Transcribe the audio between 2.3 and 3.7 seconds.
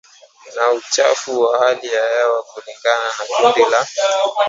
kulingana na kundi